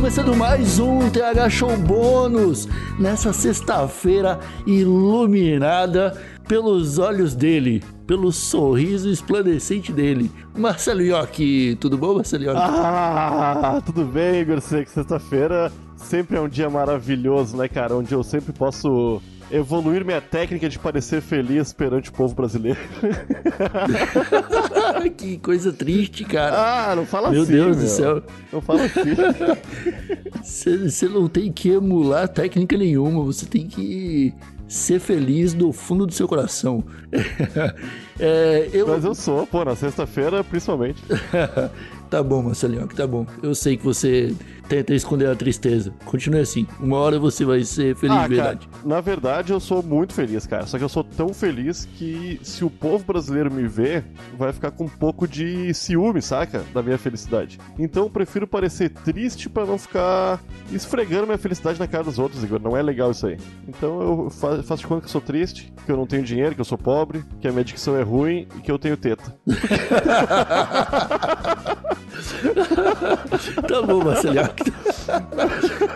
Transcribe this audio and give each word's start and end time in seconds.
começando 0.00 0.34
mais 0.34 0.78
um 0.78 1.10
TH 1.10 1.50
Show 1.50 1.76
Bônus 1.76 2.66
nessa 2.98 3.34
sexta-feira 3.34 4.40
iluminada 4.66 6.18
pelos 6.48 6.98
olhos 6.98 7.34
dele, 7.34 7.84
pelo 8.06 8.32
sorriso 8.32 9.10
esplandecente 9.10 9.92
dele. 9.92 10.32
Marcelo 10.56 11.02
Iocchi, 11.02 11.76
tudo 11.78 11.98
bom, 11.98 12.14
Marcelo 12.14 12.44
Iocchi? 12.44 12.58
Ah, 12.62 13.82
tudo 13.84 14.06
bem, 14.06 14.40
Igor? 14.40 14.62
Sei 14.62 14.86
que 14.86 14.90
sexta-feira 14.90 15.70
sempre 15.96 16.38
é 16.38 16.40
um 16.40 16.48
dia 16.48 16.70
maravilhoso, 16.70 17.54
né, 17.58 17.68
cara? 17.68 17.94
Onde 17.94 18.14
eu 18.14 18.22
sempre 18.22 18.54
posso 18.54 19.20
evoluir 19.50 20.04
minha 20.04 20.20
técnica 20.20 20.68
de 20.68 20.78
parecer 20.78 21.20
feliz 21.20 21.72
perante 21.72 22.10
o 22.10 22.12
povo 22.12 22.34
brasileiro. 22.34 22.78
que 25.16 25.38
coisa 25.38 25.72
triste, 25.72 26.24
cara. 26.24 26.90
Ah, 26.90 26.96
não 26.96 27.04
fala 27.04 27.30
meu 27.30 27.42
assim. 27.42 27.52
Meu 27.52 27.64
Deus 27.64 27.76
meu. 27.76 27.86
do 27.86 27.90
céu. 27.90 28.22
Não 28.52 28.60
fala 28.60 28.84
assim. 28.84 29.00
Você 30.42 31.08
não 31.08 31.28
tem 31.28 31.52
que 31.52 31.70
emular 31.70 32.28
técnica 32.28 32.76
nenhuma, 32.76 33.24
você 33.24 33.46
tem 33.46 33.66
que 33.66 34.32
ser 34.68 35.00
feliz 35.00 35.52
do 35.52 35.72
fundo 35.72 36.06
do 36.06 36.12
seu 36.12 36.28
coração. 36.28 36.84
é, 38.18 38.70
eu... 38.72 38.86
Mas 38.86 39.04
eu 39.04 39.14
sou, 39.14 39.46
pô, 39.46 39.64
na 39.64 39.74
sexta-feira 39.74 40.44
principalmente. 40.44 41.02
tá 42.10 42.22
bom, 42.22 42.42
Marcelinho, 42.42 42.86
tá 42.88 43.06
bom. 43.06 43.26
Eu 43.42 43.54
sei 43.54 43.76
que 43.76 43.84
você 43.84 44.34
tenta 44.70 44.94
esconder 44.94 45.28
a 45.28 45.34
tristeza. 45.34 45.92
Continue 46.04 46.40
assim. 46.40 46.64
Uma 46.78 46.98
hora 46.98 47.18
você 47.18 47.44
vai 47.44 47.64
ser 47.64 47.96
feliz 47.96 48.16
ah, 48.16 48.22
de 48.22 48.34
verdade. 48.34 48.68
Cara, 48.68 48.82
na 48.84 49.00
verdade, 49.00 49.52
eu 49.52 49.58
sou 49.58 49.82
muito 49.82 50.14
feliz, 50.14 50.46
cara. 50.46 50.64
Só 50.64 50.78
que 50.78 50.84
eu 50.84 50.88
sou 50.88 51.02
tão 51.02 51.34
feliz 51.34 51.88
que 51.96 52.38
se 52.42 52.64
o 52.64 52.70
povo 52.70 53.04
brasileiro 53.04 53.52
me 53.52 53.66
ver, 53.66 54.04
vai 54.38 54.52
ficar 54.52 54.70
com 54.70 54.84
um 54.84 54.88
pouco 54.88 55.26
de 55.26 55.74
ciúme, 55.74 56.22
saca? 56.22 56.62
Da 56.72 56.82
minha 56.82 56.98
felicidade. 56.98 57.58
Então 57.78 58.04
eu 58.04 58.10
prefiro 58.10 58.46
parecer 58.46 58.90
triste 58.90 59.48
para 59.48 59.66
não 59.66 59.76
ficar 59.76 60.40
esfregando 60.72 61.26
minha 61.26 61.38
felicidade 61.38 61.80
na 61.80 61.88
cara 61.88 62.04
dos 62.04 62.20
outros, 62.20 62.44
Igor. 62.44 62.60
Não 62.60 62.76
é 62.76 62.82
legal 62.82 63.10
isso 63.10 63.26
aí. 63.26 63.38
Então 63.66 64.00
eu 64.00 64.30
faço 64.30 64.76
de 64.76 64.86
conta 64.86 65.00
que 65.00 65.06
eu 65.06 65.12
sou 65.12 65.20
triste, 65.20 65.72
que 65.84 65.90
eu 65.90 65.96
não 65.96 66.06
tenho 66.06 66.22
dinheiro, 66.22 66.54
que 66.54 66.60
eu 66.60 66.64
sou 66.64 66.78
pobre, 66.78 67.24
que 67.40 67.48
a 67.48 67.52
minha 67.52 67.64
dicção 67.64 67.96
é 67.96 68.02
ruim 68.02 68.46
e 68.56 68.60
que 68.60 68.70
eu 68.70 68.78
tenho 68.78 68.96
teta. 68.96 69.36
tá 73.66 73.82
bom, 73.82 74.04
Marcelinho. 74.04 74.48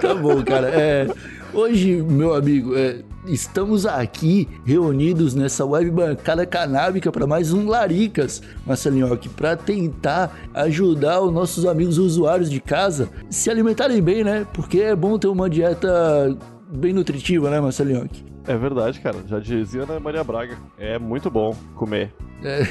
tá 0.01 0.15
bom, 0.15 0.43
cara. 0.43 0.69
É, 0.69 1.07
hoje, 1.53 2.03
meu 2.03 2.35
amigo, 2.35 2.77
é, 2.77 3.01
estamos 3.27 3.87
aqui 3.87 4.49
reunidos 4.65 5.35
nessa 5.35 5.65
web 5.65 5.91
bancada 5.91 6.45
canábica 6.47 7.11
para 7.11 7.27
mais 7.27 7.53
um 7.53 7.69
Laricas, 7.69 8.43
Marcelinho, 8.67 9.19
para 9.37 9.57
tentar 9.57 10.37
ajudar 10.55 11.21
os 11.21 11.33
nossos 11.33 11.67
amigos 11.67 11.99
usuários 11.99 12.51
de 12.51 12.61
casa 12.61 13.09
se 13.31 13.51
alimentarem 13.51 14.03
bem, 14.03 14.25
né? 14.25 14.47
Porque 14.53 14.81
é 14.81 14.97
bom 14.97 15.19
ter 15.19 15.29
uma 15.29 15.49
dieta 15.49 16.37
bem 16.69 16.93
nutritiva, 16.93 17.51
né, 17.51 17.61
Marcelinho? 17.61 18.09
É 18.47 18.57
verdade, 18.57 19.01
cara. 19.01 19.17
Já 19.27 19.39
dizia 19.39 19.83
Ana 19.83 19.99
Maria 19.99 20.23
Braga. 20.23 20.57
É 20.79 20.99
muito 20.99 21.31
bom 21.31 21.57
comer. 21.75 22.13
É. 22.43 22.63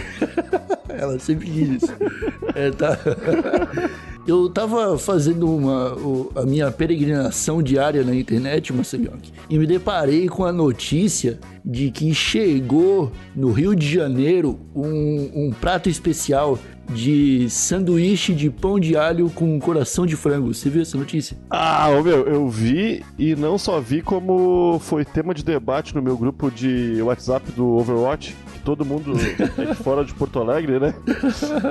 Ela 1.02 1.18
sempre 1.18 1.50
diz 1.50 1.84
isso. 1.84 1.94
é, 2.56 2.70
tá. 2.72 2.98
Eu 4.26 4.50
tava 4.50 4.98
fazendo 4.98 5.54
uma, 5.54 5.98
a 6.36 6.46
minha 6.46 6.72
peregrinação 6.72 7.62
diária 7.62 8.04
na 8.04 8.16
internet, 8.16 8.72
Marcelinho, 8.72 9.12
e 9.50 9.60
me 9.60 9.68
deparei 9.68 10.30
com 10.30 10.46
a 10.46 10.52
notícia 10.52 11.40
de 11.64 11.92
que 11.92 12.14
chegou 12.14 13.12
no 13.36 13.52
Rio 13.52 13.76
de 13.76 13.90
Janeiro 13.90 14.58
um, 14.74 15.48
um 15.48 15.52
prato 15.52 15.90
especial 15.90 16.58
de 16.92 17.50
sanduíche 17.50 18.34
de 18.34 18.50
pão 18.50 18.80
de 18.80 18.96
alho 18.96 19.30
com 19.30 19.60
coração 19.60 20.06
de 20.06 20.16
frango. 20.16 20.54
Você 20.54 20.70
viu 20.70 20.82
essa 20.82 20.98
notícia? 20.98 21.38
Ah, 21.50 21.90
meu, 22.04 22.26
eu 22.26 22.48
vi 22.48 23.04
e 23.18 23.36
não 23.36 23.58
só 23.58 23.80
vi 23.80 24.02
como 24.02 24.80
foi 24.80 25.04
tema 25.04 25.34
de 25.34 25.44
debate 25.44 25.96
no 25.96 26.02
meu 26.02 26.18
grupo 26.18 26.52
de 26.52 27.02
WhatsApp 27.02 27.52
do 27.52 27.66
Overwatch 27.76 28.36
todo 28.64 28.86
mundo 28.86 29.14
é 29.58 29.66
de 29.66 29.76
fora 29.76 30.04
de 30.04 30.14
Porto 30.14 30.40
Alegre, 30.40 30.80
né? 30.80 30.96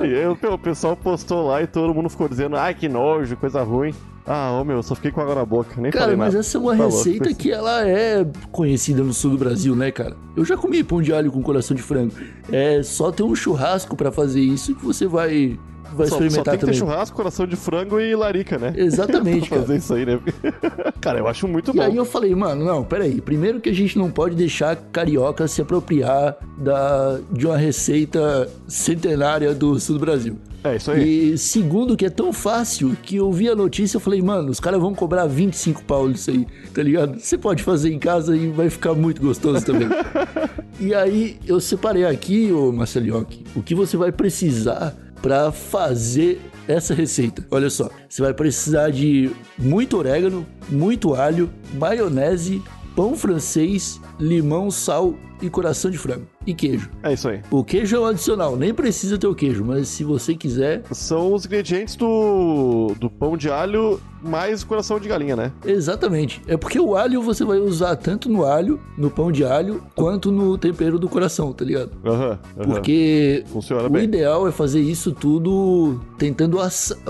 E 0.05 0.09
eu, 0.09 0.39
o 0.53 0.59
pessoal 0.59 0.97
postou 0.97 1.47
lá 1.47 1.63
e 1.63 1.67
todo 1.67 1.95
mundo 1.95 2.09
ficou 2.09 2.29
dizendo, 2.29 2.57
ai 2.57 2.75
que 2.75 2.89
nojo, 2.89 3.37
coisa 3.37 3.63
ruim. 3.63 3.95
Ah, 4.25 4.53
ô 4.53 4.65
meu, 4.65 4.77
eu 4.77 4.83
só 4.83 4.95
fiquei 4.95 5.11
com 5.11 5.21
água 5.21 5.35
na 5.35 5.45
boca, 5.45 5.81
nem 5.81 5.91
Cara, 5.91 6.17
mas 6.17 6.29
nada. 6.29 6.39
essa 6.39 6.57
é 6.57 6.61
uma 6.61 6.77
Falou, 6.77 6.93
receita 6.93 7.35
que 7.35 7.51
ela 7.51 7.89
é 7.89 8.25
conhecida 8.53 9.03
no 9.03 9.13
sul 9.13 9.33
do 9.33 9.39
Brasil, 9.39 9.75
né, 9.75 9.91
cara? 9.91 10.17
Eu 10.37 10.45
já 10.45 10.57
comi 10.57 10.85
pão 10.85 11.03
de 11.03 11.13
alho 11.13 11.33
com 11.33 11.43
coração 11.43 11.75
de 11.77 11.83
frango. 11.83 12.15
É 12.51 12.83
só 12.85 13.11
ter 13.11 13.25
um 13.25 13.35
churrasco 13.35 13.97
para 13.97 14.13
fazer 14.13 14.41
isso 14.41 14.75
que 14.77 14.85
você 14.85 15.09
vai 15.09 15.59
vai 15.95 16.07
só, 16.07 16.15
experimentar 16.15 16.45
só 16.45 16.51
tem 16.51 16.61
também. 16.61 16.75
que 16.75 16.81
ter 16.81 16.87
churrasco, 16.87 17.17
coração 17.17 17.47
de 17.47 17.57
frango 17.57 18.01
e 18.01 18.15
larica, 18.15 18.59
né? 18.59 18.73
Exatamente, 18.77 19.49
fazer 19.51 19.77
isso 19.77 19.95
aí, 19.95 20.07
né? 20.07 20.21
cara, 21.01 21.19
eu 21.19 21.29
acho 21.29 21.47
muito 21.49 21.71
e 21.71 21.75
bom. 21.75 21.83
E 21.83 21.85
aí 21.85 21.97
eu 21.97 22.05
falei, 22.05 22.35
mano, 22.35 22.65
não, 22.65 22.85
peraí. 22.85 23.21
Primeiro 23.21 23.61
que 23.61 23.69
a 23.69 23.75
gente 23.75 23.99
não 23.99 24.11
pode 24.11 24.35
deixar 24.35 24.77
carioca 24.77 25.47
se 25.49 25.61
apropriar 25.61 26.37
da, 26.59 27.21
de 27.31 27.47
uma 27.47 27.57
receita 27.57 28.49
centenária 28.67 29.55
do 29.55 29.79
sul 29.79 29.99
do 29.99 30.01
Brasil. 30.01 30.37
É, 30.65 30.77
isso 30.77 30.91
aí. 30.93 31.33
E 31.33 31.39
segundo, 31.39 31.97
que 31.97 32.07
é 32.07 32.11
tão 32.11 32.33
fácil 32.33 32.97
que 33.03 33.17
eu 33.17 33.33
vi 33.33 33.49
a 33.49 33.55
notícia 33.55 33.99
e 33.99 34.01
falei, 34.01 34.23
mano, 34.23 34.51
os 34.51 34.61
caras 34.61 34.81
vão 34.81 34.95
cobrar 34.95 35.27
25 35.27 35.83
pau 35.85 36.09
nisso 36.09 36.31
aí, 36.31 36.47
tá 36.73 36.83
ligado? 36.83 37.19
Você 37.19 37.37
pode 37.37 37.63
fazer 37.63 37.93
em 37.93 37.99
casa 37.99 38.37
e 38.37 38.49
vai 38.49 38.71
ficar 38.71 38.95
muito 38.95 39.21
gostoso 39.21 39.65
também. 39.65 39.89
e 40.79 40.95
aí 40.95 41.37
eu 41.47 41.61
separei 41.61 42.05
aqui, 42.05 42.53
ô 42.53 42.71
Marcelioque, 42.71 43.45
o 43.57 43.63
que 43.63 43.75
você 43.75 43.97
vai 43.97 44.13
precisar 44.13 44.97
para 45.23 45.53
fazer 45.53 46.41
essa 46.69 46.93
receita. 46.93 47.47
Olha 47.51 47.71
só, 47.71 47.89
você 48.09 48.21
vai 48.21 48.35
precisar 48.35 48.91
de 48.91 49.31
muito 49.59 49.97
orégano, 49.97 50.47
muito 50.69 51.15
alho, 51.15 51.49
maionese, 51.75 52.63
pão 52.95 53.17
francês, 53.17 54.01
limão, 54.19 54.71
sal 54.71 55.15
e 55.43 55.51
coração 55.51 55.91
de 55.91 55.99
frango. 55.99 56.27
E 56.47 56.55
queijo. 56.55 56.89
É 57.03 57.13
isso 57.13 57.29
aí. 57.29 57.41
O 57.51 57.63
queijo 57.65 57.97
é 57.97 58.01
um 58.01 58.07
adicional, 58.07 58.57
nem 58.57 58.73
precisa 58.73 59.19
ter 59.19 59.27
o 59.27 59.35
queijo, 59.35 59.65
mas 59.65 59.89
se 59.89 60.05
você 60.05 60.35
quiser. 60.35 60.83
São 60.93 61.35
os 61.35 61.45
ingredientes 61.45 61.97
do, 61.97 62.95
do 62.99 63.11
pão 63.11 63.37
de 63.37 63.51
alho 63.51 64.01
mais 64.23 64.63
coração 64.63 65.01
de 65.01 65.09
galinha, 65.09 65.35
né? 65.35 65.53
Exatamente. 65.65 66.41
É 66.47 66.57
porque 66.57 66.79
o 66.79 66.97
alho 66.97 67.21
você 67.23 67.45
vai 67.45 67.59
usar 67.59 67.97
tanto 67.97 68.29
no 68.29 68.45
alho, 68.45 68.81
no 68.97 69.11
pão 69.11 69.33
de 69.33 69.45
alho, 69.45 69.83
quanto 69.97 70.31
no 70.31 70.57
tempero 70.57 70.99
do 70.99 71.09
coração, 71.09 71.53
tá 71.53 71.65
ligado? 71.65 71.91
Aham. 72.05 72.39
Uhum, 72.57 72.63
uhum. 72.63 72.71
Porque 72.71 73.45
Funciona 73.53 73.87
o 73.89 73.91
bem. 73.91 74.05
ideal 74.05 74.47
é 74.47 74.53
fazer 74.53 74.81
isso 74.81 75.13
tudo 75.13 76.01
tentando 76.19 76.59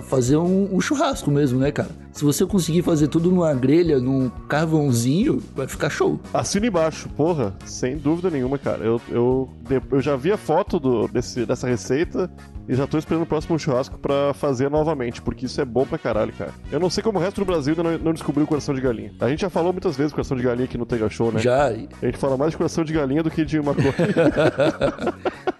fazer 0.08 0.36
um, 0.36 0.74
um 0.74 0.80
churrasco 0.80 1.30
mesmo, 1.30 1.58
né, 1.58 1.70
cara? 1.70 1.90
Se 2.12 2.24
você 2.24 2.44
conseguir 2.44 2.82
fazer 2.82 3.08
tudo 3.08 3.30
numa 3.30 3.54
grelha, 3.54 3.98
num 3.98 4.30
carvãozinho, 4.46 5.42
vai 5.56 5.66
ficar 5.66 5.88
show. 5.90 6.20
Assina 6.32 6.66
embaixo, 6.66 7.08
porra, 7.10 7.54
sem 7.64 7.96
dúvida 7.96 8.21
nenhuma, 8.30 8.58
cara. 8.58 8.84
Eu, 8.84 9.00
eu, 9.08 9.48
eu 9.90 10.00
já 10.00 10.16
vi 10.16 10.32
a 10.32 10.36
foto 10.36 10.78
do, 10.78 11.08
desse, 11.08 11.44
dessa 11.46 11.66
receita 11.66 12.30
e 12.68 12.74
já 12.74 12.86
tô 12.86 12.98
esperando 12.98 13.22
o 13.22 13.26
próximo 13.26 13.58
churrasco 13.58 13.98
para 13.98 14.32
fazer 14.34 14.70
novamente, 14.70 15.20
porque 15.20 15.46
isso 15.46 15.60
é 15.60 15.64
bom 15.64 15.84
pra 15.84 15.98
caralho, 15.98 16.32
cara. 16.32 16.52
Eu 16.70 16.78
não 16.78 16.88
sei 16.88 17.02
como 17.02 17.18
o 17.18 17.22
resto 17.22 17.40
do 17.40 17.44
Brasil 17.44 17.74
ainda 17.76 17.82
não, 17.82 17.98
não 17.98 18.12
descobriu 18.12 18.44
o 18.44 18.48
coração 18.48 18.74
de 18.74 18.80
galinha. 18.80 19.12
A 19.20 19.28
gente 19.28 19.40
já 19.40 19.50
falou 19.50 19.72
muitas 19.72 19.96
vezes 19.96 20.12
coração 20.12 20.36
de 20.36 20.42
galinha 20.42 20.64
aqui 20.64 20.78
no 20.78 20.86
Tega 20.86 21.08
Show, 21.08 21.32
né? 21.32 21.40
Já. 21.40 21.66
A 21.66 21.72
gente 21.74 22.18
fala 22.18 22.36
mais 22.36 22.52
de 22.52 22.56
coração 22.56 22.84
de 22.84 22.92
galinha 22.92 23.22
do 23.22 23.30
que 23.30 23.44
de 23.44 23.58
uma 23.58 23.74
coisa. 23.74 23.92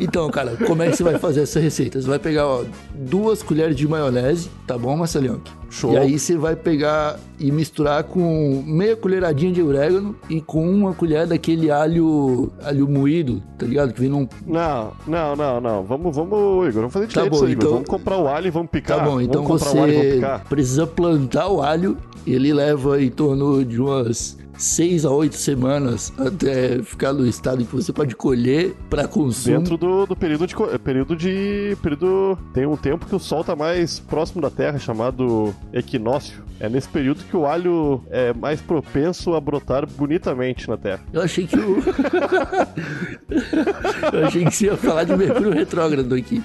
Então, 0.00 0.30
cara, 0.30 0.56
como 0.66 0.82
é 0.82 0.88
que 0.90 0.96
você 0.96 1.02
vai 1.04 1.18
fazer 1.18 1.42
essa 1.42 1.60
receita? 1.60 2.00
Você 2.00 2.08
vai 2.08 2.18
pegar 2.18 2.46
ó, 2.46 2.64
duas 2.94 3.42
colheres 3.42 3.76
de 3.76 3.86
maionese, 3.86 4.48
tá 4.66 4.78
bom, 4.78 4.96
Marcelinho? 4.96 5.42
Show. 5.68 5.92
E 5.92 5.98
aí 5.98 6.18
você 6.18 6.36
vai 6.36 6.56
pegar 6.56 7.20
e 7.38 7.52
misturar 7.52 8.02
com 8.04 8.64
meia 8.66 8.96
colheradinha 8.96 9.52
de 9.52 9.62
orégano 9.62 10.16
e 10.28 10.40
com 10.40 10.68
uma 10.68 10.94
colher 10.94 11.26
daquele 11.26 11.70
alho 11.70 12.50
alho 12.62 12.88
moído, 12.88 13.40
tá 13.58 13.66
ligado? 13.66 13.92
Que 13.92 14.00
vem 14.00 14.08
num. 14.10 14.26
Não, 14.46 14.92
não, 15.06 15.36
não, 15.36 15.60
não. 15.60 15.84
Vamos, 15.84 16.16
vamos, 16.16 16.32
Igor, 16.68 16.72
vamos 16.72 16.92
fazer 16.92 17.06
Tá 17.06 17.22
direito 17.22 17.30
bom, 17.30 17.36
isso 17.36 17.44
aí, 17.44 17.52
então- 17.52 17.70
Vamos 17.70 17.88
comprar 17.88 18.16
o 18.18 18.26
alho 18.26 18.46
e 18.46 18.50
vamos 18.50 18.70
picar. 18.70 18.98
Tá 18.98 19.04
bom, 19.04 19.20
então 19.20 19.44
vamos 19.44 19.62
comprar 19.62 19.78
o 19.80 19.82
alho 19.84 19.92
e 19.92 19.96
vamos 19.96 20.08
você 20.10 20.14
picar. 20.16 20.44
precisa 20.48 20.86
plantar 20.86 21.48
o 21.48 21.62
alho. 21.62 21.96
Ele 22.26 22.52
leva 22.52 23.00
em 23.02 23.10
torno 23.10 23.64
de 23.64 23.80
umas 23.80 24.36
seis 24.60 25.04
a 25.04 25.10
oito 25.10 25.36
semanas 25.36 26.12
até 26.18 26.82
ficar 26.82 27.12
no 27.12 27.26
estado 27.26 27.64
que 27.64 27.74
você 27.74 27.92
pode 27.92 28.14
colher 28.14 28.74
para 28.88 29.08
consumo. 29.08 29.58
Dentro 29.58 29.76
do, 29.76 30.06
do 30.06 30.14
período 30.16 30.46
de. 30.46 30.54
é, 30.54 30.78
Período 30.78 31.16
de. 31.16 31.76
Período. 31.82 32.38
Tem 32.52 32.66
um 32.66 32.76
tempo 32.76 33.06
que 33.06 33.14
o 33.14 33.18
sol 33.18 33.42
tá 33.42 33.56
mais 33.56 33.98
próximo 34.00 34.42
da 34.42 34.50
Terra, 34.50 34.78
chamado 34.78 35.54
equinócio. 35.72 36.42
É 36.60 36.68
nesse 36.68 36.88
período 36.88 37.24
que 37.24 37.34
o 37.34 37.46
alho 37.46 38.02
é 38.10 38.34
mais 38.34 38.60
propenso 38.60 39.34
a 39.34 39.40
brotar 39.40 39.86
bonitamente 39.86 40.68
na 40.68 40.76
Terra. 40.76 41.00
Eu 41.10 41.22
achei 41.22 41.46
que 41.46 41.56
o. 41.56 41.78
Eu 44.12 44.26
achei 44.26 44.44
que 44.44 44.50
você 44.50 44.66
ia 44.66 44.76
falar 44.76 45.04
de 45.04 45.16
Mercúrio 45.16 45.52
retrógrado 45.52 46.14
aqui. 46.14 46.42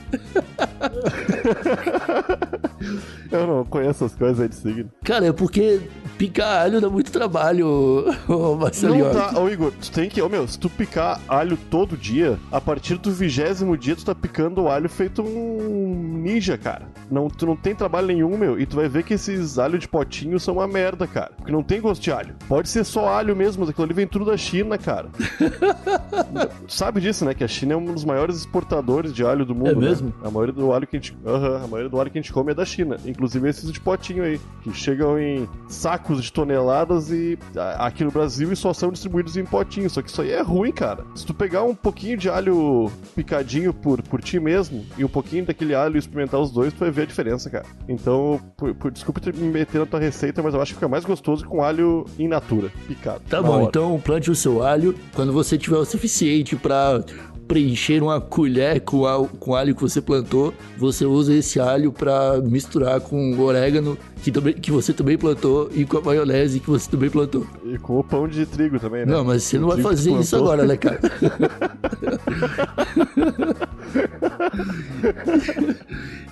Eu 3.32 3.48
não 3.48 3.66
conheço 3.66 4.06
as 4.06 4.16
coisas 4.16 4.40
aí 4.40 4.48
de 4.48 4.56
signo. 4.56 4.92
Cara, 5.04 5.26
é 5.26 5.34
porque 5.34 5.82
Picar 6.18 6.62
alho 6.62 6.80
dá 6.80 6.90
muito 6.90 7.12
trabalho, 7.12 8.06
ô 8.28 8.56
Marcelinho. 8.56 9.06
Não 9.06 9.14
dá, 9.14 9.40
ô 9.40 9.50
Igor, 9.50 9.72
tu 9.72 9.92
tem 9.92 10.10
que, 10.10 10.22
ô 10.22 10.30
meu, 10.30 10.48
se 10.48 10.58
tu 10.58 10.70
picar 10.70 11.20
alho 11.28 11.58
todo 11.70 11.98
dia, 11.98 12.40
a 12.52 12.62
partir 12.62 12.98
do 12.98 13.12
vigésimo 13.12 13.78
dia 13.78 13.96
tu 13.96 14.06
tá 14.06 14.16
picando 14.16 14.70
alho 14.70 14.88
feito 14.88 15.22
um 15.22 16.22
ninja, 16.22 16.58
cara. 16.58 16.88
Não, 17.12 17.28
tu 17.28 17.46
não 17.46 17.56
tem 17.56 17.76
trabalho 17.76 18.08
nenhum, 18.08 18.38
meu, 18.38 18.58
e 18.58 18.66
tu 18.66 18.78
vai 18.78 18.88
ver 18.88 19.04
que 19.04 19.14
esses 19.14 19.60
alhos 19.60 19.82
de 19.82 19.90
potinho 19.90 20.40
são 20.40 20.56
uma 20.56 20.68
merda, 20.68 21.06
cara. 21.06 21.32
Porque 21.36 21.52
não 21.52 21.62
tem 21.62 21.82
gosto 21.82 22.02
de 22.02 22.12
alho. 22.12 22.34
Pode 22.48 22.70
ser 22.70 22.86
só 22.86 23.10
alho 23.10 23.36
mesmo, 23.36 23.62
mas 23.62 23.70
aquilo 23.70 23.84
ali 23.84 23.94
vem 23.94 24.08
tudo 24.08 24.26
da 24.26 24.38
China, 24.38 24.78
cara. 24.78 25.10
tu 25.10 26.50
sabe 26.74 27.02
disso, 27.02 27.26
né? 27.26 27.34
Que 27.34 27.44
a 27.44 27.48
China 27.48 27.74
é 27.74 27.78
um 27.78 27.86
dos 27.86 28.06
maiores 28.06 28.38
exportadores 28.38 29.14
de 29.14 29.26
alho 29.26 29.46
do 29.46 29.54
mundo. 29.54 29.72
É 29.72 29.76
né? 29.76 29.82
mesmo? 29.82 30.14
A 30.24 30.32
maioria 30.46 30.54
do 30.54 30.74
alho 30.74 30.88
que 30.88 30.98
a 30.98 31.00
gente. 31.00 31.18
Aham, 31.26 31.64
a 31.64 31.68
maioria 31.68 31.90
do 31.90 32.00
alho 32.00 32.12
que 32.12 32.18
a 32.18 32.22
gente 32.22 32.32
come 32.32 32.52
é 32.52 32.56
da 32.56 32.66
China. 32.66 32.98
Inclusive 33.06 33.50
esses 33.50 33.72
de 33.72 33.80
potinho 33.80 34.24
aí, 34.24 34.40
que 34.62 34.74
chegam 34.74 35.20
em 35.20 35.48
sacos 35.68 36.24
de 36.24 36.32
toneladas 36.32 37.12
e 37.12 37.38
aqui 37.78 38.04
no 38.04 38.12
Brasil 38.12 38.52
e 38.52 38.56
só 38.56 38.74
são 38.74 38.92
distribuídos 38.92 39.38
em 39.38 39.46
potinhos. 39.46 39.94
Só 39.94 40.02
que 40.02 40.10
isso 40.10 40.22
aí 40.22 40.32
é 40.32 40.42
ruim, 40.42 40.72
cara. 40.72 41.04
Se 41.16 41.26
tu 41.26 41.34
pegar 41.34 41.64
um 41.64 41.76
pouquinho 41.76 42.18
de 42.18 42.30
alho 42.30 42.92
picadinho 43.16 43.74
por, 43.74 44.02
por 44.04 44.22
ti 44.22 44.40
mesmo 44.40 44.86
e 44.98 45.04
um 45.04 45.10
pouquinho 45.10 45.46
daquele 45.46 45.74
alho 45.74 45.96
e 45.96 46.00
experimentar 46.00 46.40
os 46.40 46.52
dois, 46.52 46.74
tu 46.74 46.80
vai 46.80 46.92
ver 46.92 47.04
a 47.04 47.06
diferença, 47.06 47.50
cara. 47.50 47.66
Então, 47.88 48.40
por, 48.56 48.74
por, 48.76 48.92
desculpa 48.92 49.20
te 49.20 49.34
me 49.34 49.50
meter 49.50 49.80
na 49.80 49.86
tua 49.86 50.00
receita, 50.00 50.42
mas 50.42 50.54
eu 50.54 50.62
acho 50.62 50.72
que 50.72 50.76
fica 50.76 50.88
mais 50.88 51.06
gostoso 51.06 51.46
com 51.46 51.64
alho 51.64 52.06
in 52.20 52.28
natura, 52.28 52.72
picado. 52.88 53.22
Tá 53.30 53.42
bom, 53.42 53.54
hora. 53.54 53.66
então 53.66 54.00
plante 54.00 54.30
o 54.30 54.36
seu 54.36 54.64
alho 54.64 54.96
quando 55.14 55.32
você 55.32 55.58
tiver 55.58 55.78
o 55.78 55.86
suficiente 55.86 56.56
pra 56.56 57.04
preencher 57.48 58.02
uma 58.02 58.20
colher 58.20 58.82
com, 58.82 59.06
a, 59.06 59.28
com 59.28 59.52
o 59.52 59.56
alho 59.56 59.76
que 59.76 59.82
você 59.82 60.02
plantou. 60.02 60.54
Você 60.78 61.06
usa 61.06 61.34
esse 61.34 61.60
alho 61.60 61.92
pra 61.92 62.40
misturar 62.42 63.00
com 63.02 63.34
o 63.34 63.42
orégano 63.42 63.98
que, 64.24 64.32
também, 64.32 64.54
que 64.54 64.72
você 64.72 64.94
também 64.94 65.18
plantou 65.18 65.70
e 65.74 65.86
com 65.86 65.98
a 65.98 66.02
maionese 66.02 66.60
que 66.60 66.70
você 66.70 66.90
também 66.90 67.10
plantou. 67.10 67.46
E 67.64 67.78
com 67.78 68.00
o 68.00 68.04
pão 68.04 68.28
de 68.28 68.46
trigo 68.46 68.80
também, 68.80 69.06
né? 69.06 69.12
Não, 69.12 69.24
mas 69.24 69.44
você 69.44 69.60
não 69.60 69.68
vai 69.68 69.82
fazer 69.82 70.12
isso 70.20 70.36
agora, 70.36 70.66
né, 70.66 70.78
cara? 70.78 71.00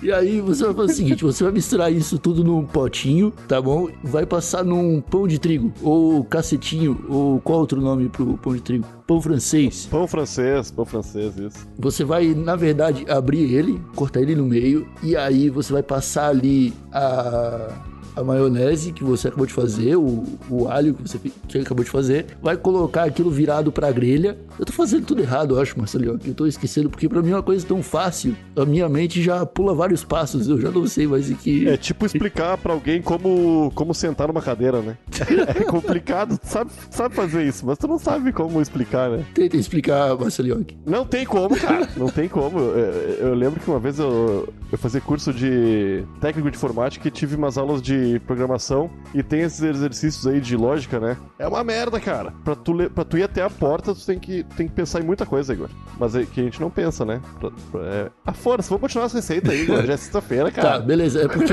E 0.02 0.12
aí 0.12 0.40
você 0.40 0.64
vai 0.64 0.74
fazer 0.74 0.92
o 0.92 0.96
seguinte, 0.96 1.24
você 1.24 1.44
vai 1.44 1.52
misturar 1.52 1.90
isso 1.90 2.18
tudo 2.18 2.44
num 2.44 2.64
potinho, 2.64 3.32
tá 3.48 3.60
bom? 3.60 3.88
Vai 4.02 4.26
passar 4.26 4.62
num 4.62 5.00
pão 5.00 5.26
de 5.26 5.38
trigo, 5.38 5.72
ou 5.82 6.22
cacetinho, 6.24 7.06
ou 7.08 7.40
qual 7.40 7.60
outro 7.60 7.80
nome 7.80 8.08
pro 8.08 8.36
pão 8.36 8.54
de 8.54 8.60
trigo? 8.60 8.84
Pão 9.06 9.20
francês. 9.20 9.86
Pão 9.90 10.06
francês, 10.06 10.70
pão 10.70 10.84
francês, 10.84 11.36
isso. 11.38 11.66
Você 11.78 12.04
vai, 12.04 12.34
na 12.34 12.54
verdade, 12.54 13.06
abrir 13.08 13.54
ele, 13.54 13.80
cortar 13.96 14.20
ele 14.20 14.34
no 14.34 14.44
meio, 14.44 14.86
e 15.02 15.16
aí 15.16 15.48
você 15.48 15.72
vai 15.72 15.82
passar 15.82 16.28
ali 16.28 16.74
a, 16.92 17.68
a 18.16 18.22
maionese 18.22 18.92
que 18.92 19.02
você 19.02 19.28
acabou 19.28 19.46
de 19.46 19.52
fazer, 19.52 19.96
o, 19.96 20.24
o 20.48 20.68
alho 20.68 20.94
que 20.94 21.02
você 21.02 21.18
que 21.48 21.58
acabou 21.58 21.84
de 21.84 21.90
fazer, 21.90 22.26
vai 22.42 22.56
colocar 22.56 23.04
aquilo 23.04 23.30
virado 23.30 23.72
pra 23.72 23.90
grelha. 23.90 24.36
Eu 24.58 24.64
tô 24.64 24.72
fazendo 24.72 25.04
tudo 25.04 25.20
errado, 25.20 25.54
eu 25.56 25.60
acho, 25.60 25.78
Marcelinho. 25.78 26.18
Eu 26.24 26.34
tô 26.34 26.46
esquecendo, 26.46 26.88
porque 26.88 27.08
pra 27.08 27.22
mim 27.22 27.30
é 27.30 27.36
uma 27.36 27.42
coisa 27.42 27.66
tão 27.66 27.82
fácil. 27.82 28.36
A 28.56 28.64
minha 28.64 28.88
mente 28.88 29.22
já 29.22 29.44
pula 29.44 29.74
vários 29.74 30.04
passos, 30.04 30.48
eu 30.48 30.60
já 30.60 30.70
não 30.70 30.86
sei 30.86 31.06
mais 31.06 31.30
o 31.30 31.34
que. 31.34 31.68
É 31.68 31.76
tipo 31.76 32.06
explicar 32.06 32.56
pra 32.58 32.72
alguém 32.72 33.02
como, 33.02 33.72
como 33.74 33.94
sentar 33.94 34.28
numa 34.28 34.42
cadeira, 34.42 34.80
né? 34.80 34.96
É 35.54 35.64
complicado, 35.64 36.38
tu 36.38 36.46
sabe, 36.46 36.70
sabe 36.90 37.14
fazer 37.14 37.44
isso, 37.44 37.66
mas 37.66 37.78
tu 37.78 37.86
não 37.86 37.98
sabe 37.98 38.32
como 38.32 38.60
explicar, 38.60 39.10
né? 39.10 39.24
Tenta 39.34 39.56
explicar, 39.56 40.16
Marcelinho. 40.16 40.64
Não 40.86 41.04
tem 41.04 41.24
como, 41.24 41.56
cara. 41.56 41.88
Não 41.96 42.08
tem 42.08 42.28
como. 42.28 42.58
Eu, 42.58 43.28
eu 43.28 43.34
lembro 43.34 43.60
que 43.60 43.68
uma 43.68 43.78
vez 43.78 43.98
eu, 43.98 44.48
eu 44.70 44.78
fazia 44.78 45.00
curso 45.00 45.32
de 45.32 46.04
técnico 46.20 46.50
de 46.50 46.56
informática 46.56 47.06
e 47.08 47.10
tive 47.10 47.36
umas 47.36 47.58
aulas 47.58 47.82
de 47.82 48.03
programação 48.20 48.90
e 49.14 49.22
tem 49.22 49.40
esses 49.40 49.60
exercícios 49.62 50.26
aí 50.26 50.40
de 50.40 50.56
lógica, 50.56 50.98
né? 51.00 51.16
É 51.38 51.46
uma 51.48 51.62
merda, 51.64 51.98
cara. 52.00 52.32
Pra 52.44 52.54
tu, 52.54 52.72
le- 52.72 52.88
pra 52.88 53.04
tu 53.04 53.16
ir 53.18 53.22
até 53.22 53.42
a 53.42 53.50
porta, 53.50 53.94
tu 53.94 54.04
tem 54.04 54.18
que, 54.18 54.42
tem 54.56 54.66
que 54.68 54.72
pensar 54.74 55.00
em 55.00 55.04
muita 55.04 55.24
coisa, 55.26 55.52
Igor. 55.52 55.68
Mas 55.98 56.14
é 56.14 56.24
que 56.24 56.40
a 56.40 56.44
gente 56.44 56.60
não 56.60 56.70
pensa, 56.70 57.04
né? 57.04 57.20
Pra- 57.40 57.50
pra- 57.70 57.80
é... 57.82 58.10
Ah, 58.26 58.32
foda-se, 58.32 58.68
vamos 58.68 58.82
continuar 58.82 59.06
essa 59.06 59.16
receita 59.16 59.50
aí, 59.52 59.62
Igor. 59.62 59.84
Já 59.86 59.92
é 59.92 59.96
sexta-feira, 59.96 60.50
Tá, 60.50 60.62
cara. 60.62 60.78
beleza. 60.80 61.22
É 61.22 61.28
porque, 61.28 61.52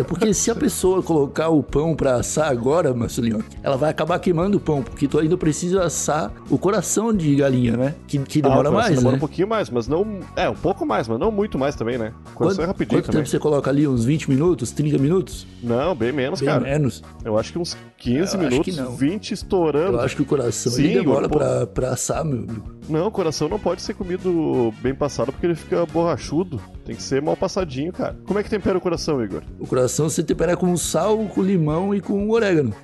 é 0.00 0.02
porque 0.02 0.34
se 0.34 0.50
a 0.50 0.54
pessoa 0.54 1.02
colocar 1.02 1.48
o 1.48 1.62
pão 1.62 1.94
pra 1.94 2.16
assar 2.16 2.50
agora, 2.50 2.92
Marcelinho, 2.94 3.44
ela 3.62 3.76
vai 3.76 3.90
acabar 3.90 4.18
queimando 4.18 4.56
o 4.58 4.60
pão, 4.60 4.82
porque 4.82 5.06
tu 5.08 5.18
ainda 5.18 5.36
precisa 5.36 5.84
assar 5.84 6.32
o 6.50 6.58
coração 6.58 7.12
de 7.12 7.34
galinha, 7.36 7.76
né? 7.76 7.94
Que, 8.06 8.18
que 8.18 8.40
demora 8.42 8.68
Ah, 8.68 8.72
mais, 8.72 8.94
Demora 8.96 9.12
né? 9.12 9.16
um 9.16 9.20
pouquinho 9.20 9.48
mais, 9.48 9.68
mas 9.70 9.88
não. 9.88 10.20
É, 10.36 10.48
um 10.48 10.54
pouco 10.54 10.86
mais, 10.86 11.08
mas 11.08 11.18
não 11.18 11.30
muito 11.30 11.58
mais 11.58 11.74
também, 11.74 11.98
né? 11.98 12.12
Quando 12.34 12.60
é 12.60 12.64
rapidinho 12.64 13.00
quanto 13.00 13.06
também. 13.06 13.20
tempo 13.22 13.30
você 13.30 13.38
coloca 13.38 13.70
ali? 13.70 13.86
Uns 13.86 14.04
20 14.04 14.28
minutos? 14.30 14.70
30 14.70 14.98
minutos? 14.98 15.46
Não, 15.62 15.91
bem 15.94 16.12
menos, 16.12 16.40
Bem 16.40 16.48
cara. 16.48 16.60
menos. 16.60 17.02
Eu 17.24 17.38
acho 17.38 17.52
que 17.52 17.58
uns 17.58 17.76
15 17.98 18.18
Eu 18.18 18.24
acho 18.24 18.38
minutos, 18.38 18.74
que 18.74 18.80
não. 18.80 18.94
20 18.96 19.32
estourando. 19.32 19.96
Eu 19.96 20.00
acho 20.00 20.16
que 20.16 20.22
o 20.22 20.26
coração 20.26 20.72
Sim, 20.72 20.94
demora 20.94 21.28
pô. 21.28 21.38
pra, 21.38 21.66
pra 21.66 21.90
assar, 21.90 22.24
meu 22.24 22.38
amigo. 22.38 22.62
Não, 22.92 23.06
o 23.06 23.10
coração 23.10 23.48
não 23.48 23.58
pode 23.58 23.80
ser 23.80 23.94
comido 23.94 24.72
bem 24.82 24.94
passado 24.94 25.32
porque 25.32 25.46
ele 25.46 25.54
fica 25.54 25.86
borrachudo. 25.86 26.60
Tem 26.84 26.94
que 26.94 27.02
ser 27.02 27.22
mal 27.22 27.36
passadinho, 27.36 27.92
cara. 27.92 28.18
Como 28.26 28.38
é 28.38 28.42
que 28.42 28.50
tempera 28.50 28.76
o 28.76 28.80
coração, 28.80 29.22
Igor? 29.24 29.42
O 29.58 29.66
coração 29.66 30.10
você 30.10 30.22
tempera 30.22 30.56
com 30.56 30.76
sal, 30.76 31.16
com 31.26 31.42
limão 31.42 31.94
e 31.94 32.00
com 32.00 32.28
orégano. 32.28 32.74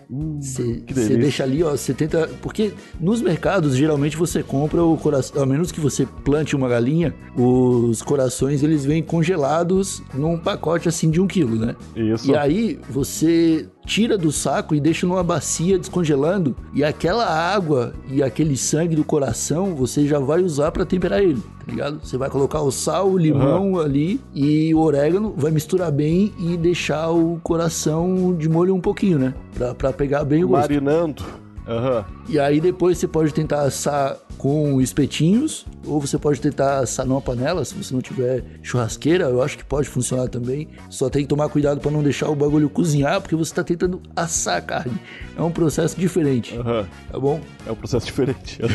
Você 0.40 0.62
Hum, 0.62 1.19
deixa 1.19 1.43
ali, 1.43 1.62
ó, 1.62 1.72
você 1.72 1.93
tenta. 1.93 2.28
Porque 2.40 2.72
nos 2.99 3.20
mercados, 3.20 3.76
geralmente 3.76 4.16
você 4.16 4.43
compra 4.43 4.82
o 4.82 4.96
coração. 4.96 5.43
A 5.43 5.46
menos 5.46 5.70
que 5.70 5.81
você 5.81 6.06
plante 6.25 6.56
uma 6.56 6.69
galinha, 6.69 7.14
os 7.37 8.00
corações 8.00 8.62
eles 8.62 8.84
vêm 8.84 9.02
congelados 9.02 10.02
num 10.14 10.38
pacote 10.38 10.88
assim 10.88 11.10
de 11.10 11.20
um 11.20 11.26
quilo, 11.26 11.56
né? 11.56 11.76
Isso. 11.94 12.31
E 12.31 12.37
aí 12.37 12.78
você 12.88 13.69
tira 13.88 14.19
do 14.19 14.31
saco 14.31 14.75
e 14.75 14.81
deixa 14.81 15.06
numa 15.06 15.23
bacia 15.25 15.79
descongelando. 15.79 16.55
E 16.75 16.85
aquela 16.85 17.26
água 17.26 17.94
e 18.08 18.23
aquele 18.23 18.56
sangue 18.56 18.94
do 18.94 19.02
coração 19.02 19.75
você 19.75 20.06
já 20.06 20.19
vai 20.19 20.43
usar 20.43 20.70
pra 20.70 20.85
temperar 20.85 21.23
ele, 21.23 21.40
tá 21.40 21.64
ligado? 21.67 21.99
Você 22.05 22.19
vai 22.19 22.29
colocar 22.29 22.61
o 22.61 22.70
sal, 22.70 23.11
o 23.11 23.17
limão 23.17 23.81
ali 23.81 24.20
e 24.35 24.75
o 24.75 24.81
orégano, 24.81 25.35
vai 25.37 25.50
misturar 25.50 25.90
bem 25.90 26.35
e 26.38 26.56
deixar 26.56 27.08
o 27.08 27.40
coração 27.43 28.37
de 28.37 28.49
molho 28.49 28.75
um 28.75 28.81
pouquinho, 28.81 29.19
né? 29.19 29.35
Pra, 29.55 29.75
pra 29.75 29.93
pegar 29.93 30.23
bem 30.23 30.44
o 30.44 30.49
gosto. 30.49 30.61
Marinando. 30.61 31.25
Aham. 31.69 32.05
E 32.29 32.38
aí 32.38 32.61
depois 32.61 32.97
você 32.99 33.06
pode 33.06 33.32
tentar 33.35 33.62
assar 33.62 34.17
com 34.38 34.81
espetinhos, 34.81 35.67
ou 35.85 36.00
você 36.00 36.17
pode 36.17 36.41
tentar 36.41 36.79
assar 36.79 37.05
numa 37.05 37.20
panela, 37.20 37.65
se 37.65 37.75
você 37.75 37.93
não 37.93 38.00
tiver 38.00 38.44
churrasqueira, 38.62 39.25
eu 39.25 39.43
acho 39.43 39.59
que 39.59 39.65
pode 39.65 39.88
funcionar 39.88 40.29
também. 40.29 40.69
Só 40.88 41.11
tem 41.11 41.23
que 41.23 41.29
tomar 41.29 41.49
cuidado 41.49 41.81
para 41.81 41.91
não 41.91 42.03
deixar 42.03 42.31
o 42.31 42.35
bagulho 42.37 42.70
cozinhar, 42.70 43.20
porque 43.20 43.35
você 43.37 43.53
tá 43.55 43.65
tentando 43.65 44.00
assar 44.15 44.59
a 44.59 44.61
carne. 44.61 44.99
É 45.37 45.43
um 45.43 45.50
processo 45.50 45.99
diferente, 45.99 46.56
Aham. 46.56 46.87
tá 47.11 47.19
bom? 47.19 47.41
É 47.67 47.72
um 47.72 47.77
processo 47.77 48.06
diferente. 48.06 48.58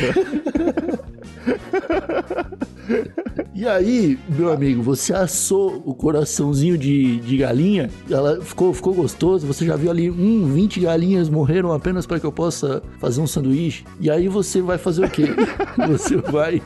E 3.54 3.66
aí, 3.66 4.18
meu 4.28 4.52
amigo, 4.52 4.82
você 4.82 5.14
assou 5.14 5.82
o 5.86 5.94
coraçãozinho 5.94 6.76
de, 6.76 7.20
de 7.20 7.36
galinha, 7.36 7.88
ela 8.10 8.40
ficou, 8.40 8.74
ficou 8.74 8.92
gostoso, 8.92 9.46
você 9.46 9.64
já 9.64 9.76
viu 9.76 9.90
ali, 9.90 10.10
hum, 10.10 10.52
20 10.52 10.80
galinhas 10.80 11.28
morreram 11.28 11.72
apenas 11.72 12.04
para 12.04 12.18
que 12.18 12.26
eu 12.26 12.32
possa 12.32 12.82
fazer 12.98 13.20
um 13.20 13.26
sanduíche. 13.26 13.84
E 14.00 14.10
aí 14.10 14.28
você 14.28 14.60
vai 14.60 14.78
fazer 14.78 15.04
o 15.04 15.10
quê? 15.10 15.26
você 15.88 16.16
vai. 16.16 16.62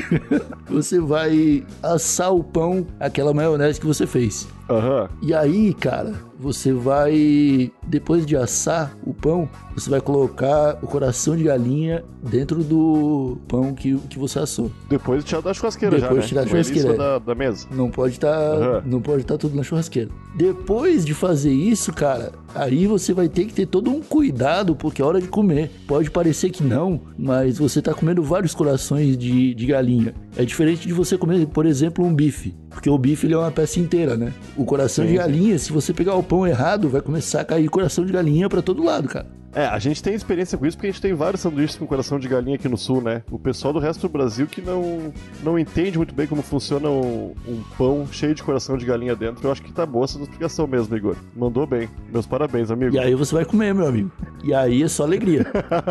você 0.68 1.00
vai 1.00 1.64
assar 1.82 2.34
o 2.34 2.42
pão, 2.42 2.86
aquela 2.98 3.32
maionese 3.32 3.80
que 3.80 3.86
você 3.86 4.06
fez. 4.06 4.46
Aham. 4.68 5.08
E 5.22 5.32
aí, 5.32 5.72
cara, 5.74 6.14
você 6.38 6.72
vai. 6.72 7.70
Depois 7.86 8.26
de 8.26 8.36
assar 8.36 8.96
o 9.04 9.14
pão, 9.14 9.48
você 9.74 9.88
vai 9.88 10.00
colocar 10.00 10.78
o 10.82 10.86
coração 10.86 11.36
de 11.36 11.44
galinha 11.44 12.04
dentro 12.22 12.64
do 12.64 13.38
pão 13.46 13.72
que, 13.74 13.96
que 14.10 14.18
você 14.18 14.40
assou. 14.40 14.70
Depois 14.88 15.22
de 15.22 15.28
tirar 15.28 15.40
da 15.40 15.54
churrasqueira 15.54 15.96
Depois 16.00 16.16
já, 16.16 16.20
de 16.22 16.28
tirar 16.28 16.40
da 16.40 16.44
né? 16.46 16.50
Churrasqueira. 16.50 16.96
Da, 16.96 17.18
da 17.18 17.34
mesa. 17.34 17.66
Não 17.70 17.90
pode 17.90 18.14
estar, 18.14 18.36
Aham. 18.36 18.82
não 18.84 19.00
pode 19.00 19.22
estar 19.22 19.38
tudo 19.38 19.54
na 19.56 19.62
churrasqueira. 19.62 20.10
Depois 20.36 21.04
de 21.04 21.14
fazer 21.14 21.52
isso, 21.52 21.92
cara, 21.92 22.32
aí 22.54 22.86
você 22.86 23.12
vai 23.12 23.28
ter 23.28 23.44
que 23.44 23.54
ter 23.54 23.66
todo 23.66 23.90
um 23.90 24.00
cuidado 24.00 24.74
porque 24.74 25.00
é 25.00 25.04
hora 25.04 25.20
de 25.20 25.28
comer. 25.28 25.70
Pode 25.86 26.10
parecer 26.10 26.50
que 26.50 26.62
não, 26.62 27.00
mas 27.16 27.58
você 27.58 27.80
tá 27.80 27.94
comendo 27.94 28.22
vários 28.22 28.54
corações 28.54 29.16
de, 29.16 29.54
de 29.54 29.66
galinha. 29.66 30.14
É 30.36 30.44
diferente 30.44 30.86
de 30.86 30.92
você 30.92 31.16
comer, 31.16 31.46
por 31.46 31.64
exemplo, 31.64 32.04
um 32.04 32.14
bife, 32.14 32.54
porque 32.68 32.90
o 32.90 32.98
bife 32.98 33.26
ele 33.26 33.32
é 33.32 33.38
uma 33.38 33.50
peça 33.50 33.80
inteira, 33.80 34.16
né? 34.18 34.34
O 34.54 34.66
coração 34.66 35.04
Sim, 35.04 35.12
de 35.12 35.16
galinha, 35.16 35.58
se 35.58 35.72
você 35.72 35.94
pegar 35.94 36.14
o 36.14 36.22
pão 36.22 36.46
errado, 36.46 36.90
vai 36.90 37.00
começar 37.00 37.40
a 37.40 37.44
cair 37.44 37.68
coração 37.70 38.04
de 38.04 38.12
galinha 38.12 38.46
pra 38.46 38.60
todo 38.60 38.84
lado, 38.84 39.08
cara. 39.08 39.26
É, 39.56 39.64
a 39.66 39.78
gente 39.78 40.02
tem 40.02 40.12
experiência 40.12 40.58
com 40.58 40.66
isso 40.66 40.76
porque 40.76 40.88
a 40.88 40.90
gente 40.90 41.00
tem 41.00 41.14
vários 41.14 41.40
sanduíches 41.40 41.76
com 41.76 41.86
coração 41.86 42.18
de 42.18 42.28
galinha 42.28 42.56
aqui 42.56 42.68
no 42.68 42.76
sul, 42.76 43.00
né? 43.00 43.22
O 43.30 43.38
pessoal 43.38 43.72
do 43.72 43.78
resto 43.78 44.02
do 44.06 44.12
Brasil 44.12 44.46
que 44.46 44.60
não, 44.60 45.10
não 45.42 45.58
entende 45.58 45.96
muito 45.96 46.14
bem 46.14 46.26
como 46.26 46.42
funciona 46.42 46.90
um, 46.90 47.34
um 47.48 47.62
pão 47.78 48.06
cheio 48.12 48.34
de 48.34 48.42
coração 48.42 48.76
de 48.76 48.84
galinha 48.84 49.16
dentro. 49.16 49.46
Eu 49.48 49.50
acho 49.50 49.62
que 49.62 49.72
tá 49.72 49.86
boa 49.86 50.04
essa 50.04 50.20
explicação 50.20 50.66
mesmo, 50.66 50.94
Igor. 50.94 51.16
Mandou 51.34 51.66
bem. 51.66 51.88
Meus 52.12 52.26
parabéns, 52.26 52.70
amigo. 52.70 52.94
E 52.94 52.98
aí 52.98 53.14
você 53.14 53.34
vai 53.34 53.46
comer, 53.46 53.74
meu 53.74 53.86
amigo. 53.86 54.12
E 54.44 54.52
aí 54.52 54.82
é 54.82 54.88
só 54.88 55.04
alegria. 55.04 55.46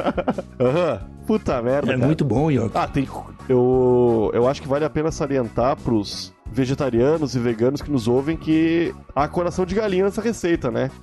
Aham. 0.61 0.99
Puta 1.25 1.59
merda, 1.59 1.91
É 1.91 1.95
cara. 1.95 2.05
muito 2.05 2.23
bom, 2.23 2.51
Nhoque. 2.51 2.77
Ah, 2.77 2.87
tem. 2.87 3.07
Eu, 3.49 4.29
eu 4.31 4.47
acho 4.47 4.61
que 4.61 4.67
vale 4.67 4.85
a 4.85 4.89
pena 4.91 5.11
salientar 5.11 5.75
pros 5.77 6.34
vegetarianos 6.51 7.35
e 7.35 7.39
veganos 7.39 7.81
que 7.81 7.91
nos 7.91 8.07
ouvem 8.07 8.37
que 8.37 8.93
há 9.15 9.27
coração 9.27 9.65
de 9.65 9.75
galinha 9.75 10.05
nessa 10.05 10.21
receita, 10.21 10.71
né? 10.71 10.89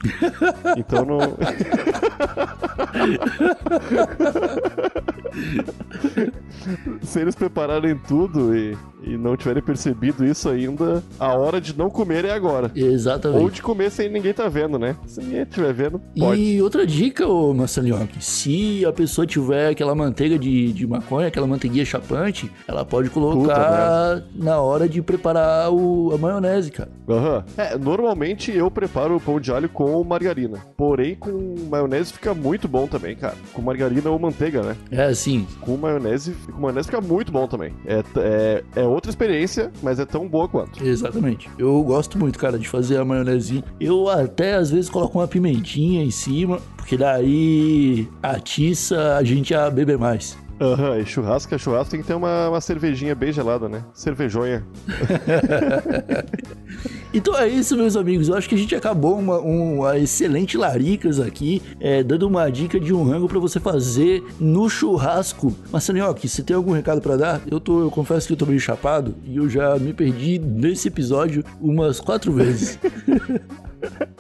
Então 0.77 1.05
não. 1.05 1.19
Se 7.03 7.21
eles 7.21 7.35
prepararem 7.35 7.97
tudo 7.97 8.57
e, 8.57 8.77
e 9.03 9.17
não 9.17 9.37
tiverem 9.37 9.63
percebido 9.63 10.25
isso 10.25 10.49
ainda, 10.49 11.03
a 11.19 11.35
hora 11.35 11.61
de 11.61 11.77
não 11.77 11.91
comer 11.91 12.25
é 12.25 12.33
agora. 12.33 12.71
Exatamente. 12.75 13.43
Ou 13.43 13.51
de 13.51 13.63
comer 13.63 13.91
sem 13.91 14.09
ninguém 14.09 14.33
tá 14.33 14.49
vendo, 14.49 14.79
né? 14.79 14.97
Se 15.07 15.21
ninguém 15.21 15.43
estiver 15.43 15.73
vendo, 15.73 16.01
pode. 16.19 16.41
E 16.41 16.63
outra 16.63 16.87
dica, 16.87 17.27
ô 17.27 17.53
Marcelinhoque, 17.55 18.23
se 18.23 18.85
a 18.85 18.93
pessoa 18.93 19.27
tiver 19.27 19.71
aquela 19.71 19.95
manteiga 19.95 20.39
de, 20.39 20.73
de 20.73 20.87
maconha, 20.87 21.29
aquela 21.29 21.47
manteiguinha 21.47 21.85
chapante, 21.85 22.51
ela 22.67 22.85
pode 22.85 23.11
colocar 23.11 24.23
na 24.35 24.61
hora 24.61 24.89
de 24.89 25.03
preparar 25.03 25.73
o, 25.73 26.13
a 26.15 26.19
maionese, 26.19 26.71
cara. 26.71 26.91
Aham. 27.09 27.45
É, 27.57 27.77
normalmente 27.77 28.55
eu 28.57 28.71
preparo 28.71 29.17
o 29.17 29.21
pão 29.21 29.41
de 29.41 29.53
alho 29.53 29.69
com 29.69 30.03
margarina. 30.05 30.59
Porém, 30.77 31.15
com 31.15 31.55
maionese 31.71 32.13
fica 32.13 32.35
muito 32.35 32.69
bom 32.69 32.87
também, 32.87 33.17
cara. 33.17 33.35
Com 33.53 33.63
margarina 33.63 34.11
ou 34.11 34.19
manteiga, 34.19 34.63
né? 34.63 34.77
É 34.91 35.03
assim, 35.05 35.47
Com 35.61 35.77
maionese, 35.77 36.33
com 36.51 36.61
maionese 36.61 36.87
fica 36.87 37.01
muito 37.01 37.33
bom 37.33 37.47
também. 37.47 37.73
É, 37.87 38.03
é, 38.17 38.65
é 38.77 38.87
outra 38.93 39.11
experiência, 39.11 39.71
mas 39.83 39.99
é 39.99 40.05
tão 40.07 40.29
boa 40.29 40.49
quanto. 40.49 40.83
exatamente. 40.85 41.51
Eu 41.59 41.83
gosto 41.83 42.19
muito, 42.19 42.39
cara, 42.39 42.59
de 42.59 42.69
fazer 42.69 42.99
a 42.99 43.05
maionese. 43.05 43.65
Eu 43.81 44.09
até 44.09 44.55
às 44.55 44.71
vezes 44.71 44.89
coloco 44.91 45.19
uma 45.19 45.27
pimentinha 45.29 46.05
em 46.05 46.11
cima, 46.11 46.61
porque 46.77 46.97
daí 46.97 48.09
atiça 48.23 49.17
a 49.17 49.25
gente 49.25 49.55
a 49.55 49.69
beber 49.71 49.99
mais. 49.99 50.37
Aham, 50.61 50.99
e 50.99 51.07
churrasco, 51.07 51.53
é 51.55 51.59
churrasco 51.59 51.91
tem 51.91 52.01
que 52.01 52.07
ter 52.07 52.15
uma, 52.15 52.49
uma 52.49 52.61
cervejinha 52.61 53.15
bem 53.17 53.33
gelada, 53.33 53.69
né? 53.69 53.85
Cervejonha. 53.93 54.65
Então 57.15 57.37
é 57.37 57.47
isso, 57.49 57.77
meus 57.77 57.97
amigos. 57.97 58.29
Eu 58.29 58.37
acho 58.37 58.49
que 58.49 58.55
a 58.55 58.59
gente 58.59 58.75
acabou 58.75 59.19
uma, 59.19 59.39
uma 59.39 59.99
excelente 59.99 60.57
laricas 60.57 61.21
aqui, 61.21 61.61
é, 61.79 62.03
dando 62.03 62.27
uma 62.27 62.49
dica 62.51 62.81
de 62.81 62.95
um 62.95 63.05
rango 63.05 63.29
pra 63.29 63.39
você 63.39 63.61
fazer 63.61 64.25
no 64.41 64.69
churrasco. 64.69 65.55
Marcelinhoque, 65.71 66.29
você 66.29 66.43
tem 66.43 66.57
algum 66.57 66.73
recado 66.73 67.01
pra 67.01 67.17
dar? 67.17 67.43
Eu, 67.51 67.61
tô, 67.61 67.81
eu 67.81 67.91
confesso 67.91 68.27
que 68.27 68.33
eu 68.33 68.37
tô 68.37 68.47
meio 68.47 68.61
chapado 68.61 69.15
e 69.25 69.37
eu 69.37 69.49
já 69.49 69.79
me 69.79 69.93
perdi 69.93 70.39
nesse 70.39 70.89
episódio 70.89 71.45
umas 71.61 72.01
quatro 72.01 72.33
vezes. 72.33 72.79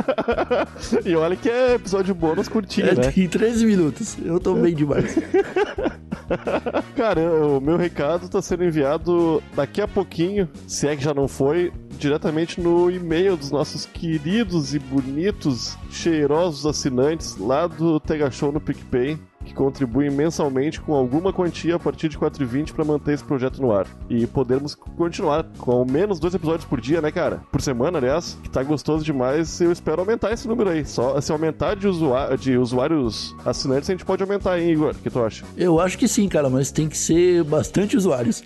e 1.04 1.14
olha 1.14 1.37
que 1.37 1.49
é 1.49 1.75
episódio 1.75 2.14
bônus 2.14 2.49
curtinho, 2.49 2.88
É, 2.88 2.94
né? 2.94 3.11
tem 3.11 3.28
13 3.28 3.66
minutos. 3.66 4.16
Eu 4.25 4.38
tô 4.40 4.54
bem 4.54 4.75
demais. 4.75 5.16
Cara, 6.97 7.21
o 7.47 7.61
meu 7.61 7.76
recado 7.76 8.28
tá 8.28 8.40
sendo 8.40 8.64
enviado 8.64 9.42
daqui 9.54 9.80
a 9.80 9.88
pouquinho, 9.88 10.49
se 10.66 10.87
é 10.88 10.97
que 10.97 11.02
já 11.04 11.12
não 11.12 11.28
foi, 11.28 11.73
diretamente 11.99 12.61
no 12.61 12.90
e-mail 12.90 13.37
dos 13.37 13.50
nossos 13.50 13.87
queridos 13.87 14.75
e 14.75 14.78
bonitos, 14.78 15.76
cheirosos 15.90 16.64
assinantes 16.66 17.37
lá 17.37 17.66
do 17.66 18.00
Tega 18.00 18.30
Show 18.30 18.50
no 18.52 18.61
PicPay, 18.61 19.18
que 19.52 19.59
contribuem 19.59 20.11
mensalmente 20.11 20.80
com 20.80 20.94
alguma 20.94 21.32
quantia 21.32 21.76
a 21.76 21.78
partir 21.78 22.09
de 22.09 22.18
4,20 22.18 22.73
para 22.73 22.85
manter 22.85 23.12
esse 23.14 23.23
projeto 23.25 23.61
no 23.61 23.71
ar. 23.73 23.87
E 24.09 24.26
podermos 24.26 24.75
continuar 24.75 25.44
com 25.59 25.71
ao 25.73 25.85
menos 25.85 26.18
dois 26.18 26.35
episódios 26.35 26.64
por 26.64 26.80
dia, 26.80 27.00
né, 27.02 27.11
cara? 27.12 27.42
Por 27.52 27.61
semana, 27.61 27.99
aliás, 27.99 28.37
que 28.42 28.49
tá 28.50 28.62
gostoso 28.62 29.04
demais. 29.04 29.61
Eu 29.61 29.71
espero 29.71 30.00
aumentar 30.00 30.32
esse 30.32 30.49
número 30.49 30.71
aí. 30.71 30.85
Só 30.85 31.21
se 31.21 31.30
aumentar 31.30 31.76
de, 31.76 31.87
usuá- 31.87 32.35
de 32.37 32.56
usuários 32.56 33.35
assinantes, 33.44 33.88
a 33.90 33.92
gente 33.92 34.04
pode 34.04 34.23
aumentar 34.23 34.52
aí, 34.52 34.71
Igor. 34.73 34.90
O 34.92 34.94
que 34.94 35.11
tu 35.11 35.23
acha? 35.23 35.44
Eu 35.56 35.78
acho 35.78 35.99
que 35.99 36.09
sim, 36.09 36.28
cara, 36.28 36.49
mas 36.49 36.71
tem 36.73 36.88
que 36.88 36.97
ser 36.97 37.44
bastante 37.44 37.97
usuários. 37.97 38.42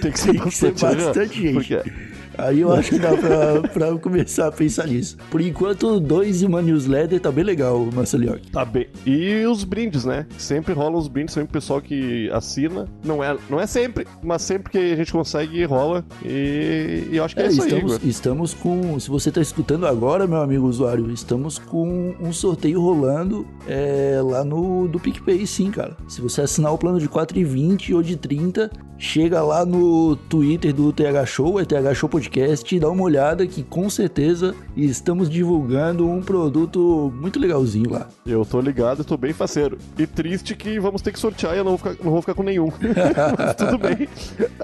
Tem 0.00 0.12
que 0.12 0.20
ser 0.20 0.32
Tem 0.34 0.40
que 0.42 0.50
ser 0.54 0.72
bastante, 0.72 0.96
né? 0.96 1.04
bastante 1.06 1.42
gente. 1.42 1.54
Porque 1.54 1.82
Aí 2.38 2.60
eu 2.60 2.72
acho 2.72 2.90
que 2.90 2.98
dá 2.98 3.16
pra, 3.16 3.62
pra 3.68 3.98
começar 3.98 4.48
a 4.48 4.52
pensar 4.52 4.86
nisso. 4.86 5.16
Por 5.30 5.40
enquanto, 5.40 6.00
dois 6.00 6.42
e 6.42 6.46
uma 6.46 6.60
newsletter 6.62 7.20
tá 7.20 7.30
bem 7.30 7.44
legal, 7.44 7.86
Marcelinhoque. 7.92 8.50
Tá 8.50 8.64
bem. 8.64 8.86
E 9.06 9.44
os 9.46 9.64
brindes, 9.64 10.04
né? 10.04 10.26
Sempre 10.36 10.72
rolam 10.74 10.98
os 10.98 11.08
brindes, 11.08 11.34
sempre 11.34 11.50
o 11.50 11.52
pessoal 11.52 11.80
que 11.80 12.30
assina. 12.30 12.86
Não 13.04 13.22
é, 13.22 13.36
não 13.48 13.60
é 13.60 13.66
sempre, 13.66 14.06
mas 14.22 14.42
sempre 14.42 14.70
que 14.72 14.78
a 14.78 14.96
gente 14.96 15.12
consegue, 15.12 15.64
rola. 15.64 16.04
E, 16.24 17.08
e 17.10 17.16
eu 17.16 17.24
acho 17.24 17.34
que 17.34 17.42
é, 17.42 17.46
É, 17.46 17.48
isso 17.48 17.62
aí, 17.62 17.68
estamos, 17.68 17.94
Igor. 17.96 18.08
estamos 18.08 18.54
com. 18.54 18.98
Se 19.00 19.08
você 19.10 19.28
está 19.28 19.40
escutando 19.40 19.86
agora, 19.86 20.26
meu 20.26 20.40
amigo 20.40 20.66
usuário, 20.66 21.10
estamos 21.10 21.58
com 21.58 22.14
um 22.20 22.32
sorteio 22.32 22.80
rolando 22.80 23.46
é, 23.66 24.20
lá 24.22 24.44
no 24.44 24.88
do 24.88 24.98
PicPay, 24.98 25.46
sim, 25.46 25.70
cara. 25.70 25.96
Se 26.08 26.20
você 26.20 26.42
assinar 26.42 26.72
o 26.72 26.78
plano 26.78 26.98
de 26.98 27.08
4,20 27.08 27.94
ou 27.94 28.02
de 28.02 28.16
30, 28.16 28.70
chega 28.98 29.42
lá 29.42 29.64
no 29.64 30.16
Twitter 30.16 30.72
do 30.72 30.92
TH 30.92 31.26
Show, 31.26 31.60
é 31.60 31.64
TH 31.64 31.94
Show 31.94 32.08
Podcast, 32.08 32.23
e 32.74 32.80
dá 32.80 32.88
uma 32.90 33.02
olhada 33.02 33.46
que 33.46 33.62
com 33.62 33.88
certeza 33.90 34.54
estamos 34.76 35.28
divulgando 35.28 36.08
um 36.08 36.22
produto 36.22 37.12
muito 37.20 37.38
legalzinho 37.38 37.90
lá. 37.90 38.08
Eu 38.26 38.44
tô 38.44 38.60
ligado 38.60 39.02
e 39.02 39.04
tô 39.04 39.16
bem 39.16 39.32
faceiro. 39.32 39.78
E 39.98 40.06
triste 40.06 40.54
que 40.54 40.78
vamos 40.78 41.02
ter 41.02 41.12
que 41.12 41.18
sortear 41.18 41.54
e 41.54 41.58
eu 41.58 41.64
não 41.64 41.76
vou 41.76 41.78
ficar, 41.78 42.04
não 42.04 42.12
vou 42.12 42.20
ficar 42.20 42.34
com 42.34 42.42
nenhum. 42.42 42.68
Mas 43.38 43.54
tudo 43.56 43.78
bem. 43.78 44.08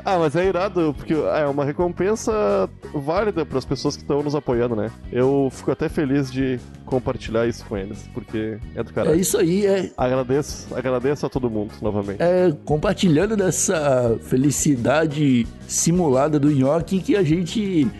Ah, 0.04 0.18
mas 0.18 0.36
é 0.36 0.46
irado, 0.46 0.94
porque 0.96 1.14
é 1.14 1.46
uma 1.46 1.64
recompensa 1.64 2.68
válida 2.94 3.44
para 3.44 3.58
as 3.58 3.64
pessoas 3.64 3.96
que 3.96 4.02
estão 4.02 4.22
nos 4.22 4.34
apoiando, 4.34 4.74
né? 4.76 4.90
Eu 5.12 5.48
fico 5.52 5.70
até 5.70 5.88
feliz 5.88 6.30
de 6.30 6.58
compartilhar 6.84 7.46
isso 7.46 7.64
com 7.66 7.76
eles, 7.76 8.08
porque 8.12 8.58
é 8.74 8.82
do 8.82 8.90
É 8.90 8.92
caralho. 8.92 9.20
isso 9.20 9.38
aí, 9.38 9.66
é, 9.66 9.90
Agradeço, 9.96 10.66
agradeço 10.74 11.24
a 11.26 11.28
todo 11.28 11.48
mundo 11.48 11.72
novamente. 11.80 12.20
é 12.20 12.52
compartilhando 12.64 13.36
dessa 13.36 14.18
felicidade 14.22 15.46
simulada 15.66 16.38
do 16.38 16.50
Nhoque 16.50 17.00
que 17.00 17.16
a 17.16 17.22
gente 17.22 17.49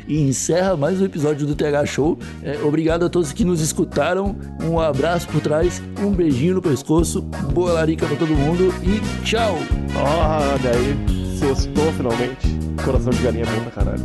encerra 0.09 0.77
mais 0.77 1.01
um 1.01 1.05
episódio 1.05 1.47
do 1.47 1.55
TH 1.55 1.87
Show. 1.87 2.19
É, 2.43 2.59
obrigado 2.63 3.05
a 3.05 3.09
todos 3.09 3.33
que 3.33 3.45
nos 3.45 3.61
escutaram. 3.61 4.37
Um 4.63 4.79
abraço 4.79 5.27
por 5.29 5.41
trás, 5.41 5.83
um 6.01 6.13
beijinho 6.13 6.55
no 6.55 6.63
pescoço, 6.63 7.23
boa 7.23 7.73
larica 7.73 8.07
pra 8.07 8.17
todo 8.17 8.35
mundo 8.35 8.73
e 8.83 9.25
tchau! 9.25 9.59
Olha 9.97 10.71
aí, 10.71 11.39
sextou 11.39 11.93
finalmente. 11.93 12.49
Coração 12.85 13.11
de 13.11 13.23
galinha 13.23 13.45
é 13.45 13.47
bom 13.47 13.63
pra 13.63 13.71
caralho. 13.71 14.03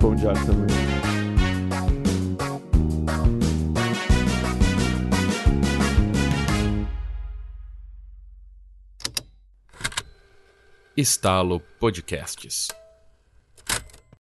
Pão 0.00 0.14
de 0.14 0.22
também. 0.22 0.74
Estalo 10.96 11.60
Podcasts. 11.80 12.68